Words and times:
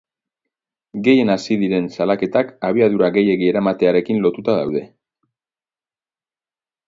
Gehien 1.07 1.31
hazi 1.33 1.57
diren 1.63 1.89
salaketak 1.97 2.49
abiadura 2.69 3.09
gehiegi 3.19 3.51
eramatearekin 3.53 4.23
lotuta 4.23 4.55
daude. 4.61 4.83